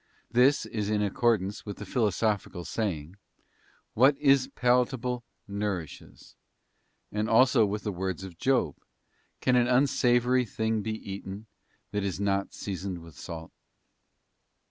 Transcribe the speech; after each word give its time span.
This 0.31 0.65
is 0.65 0.89
in 0.89 1.03
accordance 1.03 1.63
with 1.63 1.77
the 1.77 1.85
philo 1.85 2.09
sophical 2.09 2.65
saying, 2.65 3.17
What 3.93 4.17
is 4.17 4.47
palatable 4.55 5.23
nourishes; 5.47 6.35
and 7.11 7.29
also 7.29 7.67
with 7.67 7.83
the 7.83 7.91
words 7.91 8.23
of 8.23 8.35
Job, 8.39 8.77
'Can 9.41 9.55
an 9.55 9.67
unsavoury 9.67 10.43
thing 10.43 10.81
be 10.81 10.95
eaten 11.07 11.45
that 11.91 12.03
is 12.03 12.19
not 12.19 12.51
seasoned 12.51 13.03
with 13.03 13.13
salt 13.15 13.51